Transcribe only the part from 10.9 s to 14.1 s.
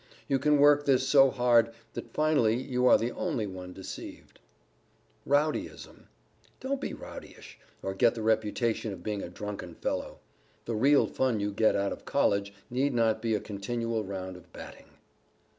fun you get out of College need not be a continual